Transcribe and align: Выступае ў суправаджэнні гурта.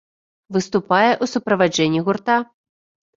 Выступае 0.55 1.09
ў 1.09 1.25
суправаджэнні 1.33 1.99
гурта. 2.09 2.39